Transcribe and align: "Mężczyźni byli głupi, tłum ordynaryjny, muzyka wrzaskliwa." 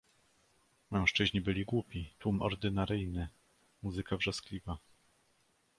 "Mężczyźni 0.91 1.41
byli 1.41 1.65
głupi, 1.65 2.09
tłum 2.19 2.41
ordynaryjny, 2.41 3.27
muzyka 3.83 4.17
wrzaskliwa." 4.17 4.77